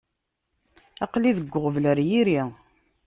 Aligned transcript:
Aql-i 1.03 1.31
deg 1.37 1.53
uɣbel 1.57 1.85
ar 1.91 1.99
yiri. 2.07 2.41